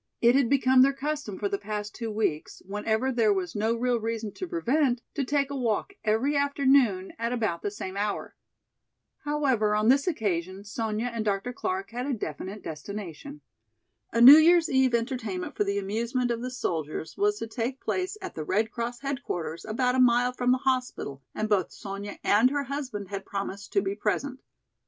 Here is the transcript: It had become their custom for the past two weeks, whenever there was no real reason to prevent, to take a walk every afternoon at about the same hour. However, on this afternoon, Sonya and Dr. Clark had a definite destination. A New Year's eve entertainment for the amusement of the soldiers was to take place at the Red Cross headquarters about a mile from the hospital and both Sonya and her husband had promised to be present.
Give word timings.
It 0.19 0.33
had 0.33 0.49
become 0.49 0.81
their 0.81 0.93
custom 0.93 1.37
for 1.37 1.47
the 1.47 1.59
past 1.59 1.93
two 1.93 2.09
weeks, 2.09 2.63
whenever 2.65 3.11
there 3.11 3.31
was 3.31 3.53
no 3.55 3.75
real 3.75 3.99
reason 3.99 4.31
to 4.33 4.47
prevent, 4.47 5.03
to 5.13 5.23
take 5.23 5.51
a 5.51 5.55
walk 5.55 5.93
every 6.03 6.35
afternoon 6.35 7.13
at 7.19 7.31
about 7.31 7.61
the 7.61 7.69
same 7.69 7.95
hour. 7.95 8.35
However, 9.25 9.75
on 9.75 9.89
this 9.89 10.07
afternoon, 10.07 10.63
Sonya 10.63 11.05
and 11.13 11.23
Dr. 11.23 11.53
Clark 11.53 11.91
had 11.91 12.07
a 12.07 12.15
definite 12.15 12.63
destination. 12.63 13.41
A 14.11 14.19
New 14.21 14.37
Year's 14.37 14.71
eve 14.71 14.95
entertainment 14.95 15.55
for 15.55 15.65
the 15.65 15.77
amusement 15.77 16.31
of 16.31 16.41
the 16.41 16.49
soldiers 16.49 17.15
was 17.15 17.37
to 17.37 17.45
take 17.45 17.79
place 17.79 18.17
at 18.23 18.33
the 18.33 18.43
Red 18.43 18.71
Cross 18.71 19.01
headquarters 19.01 19.65
about 19.65 19.93
a 19.93 19.99
mile 19.99 20.33
from 20.33 20.51
the 20.51 20.57
hospital 20.57 21.21
and 21.35 21.47
both 21.47 21.71
Sonya 21.71 22.17
and 22.23 22.49
her 22.49 22.63
husband 22.63 23.09
had 23.09 23.23
promised 23.23 23.71
to 23.73 23.83
be 23.83 23.93
present. 23.93 24.41